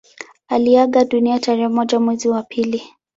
[0.47, 2.83] Aliaga dunia tarehe moja mwezi wa pili